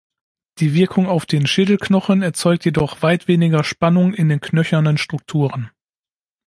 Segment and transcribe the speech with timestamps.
[0.57, 5.69] Die Wirkung auf den Schädelknochen erzeugt jedoch weit weniger Spannung in den knöchernen Strukturen.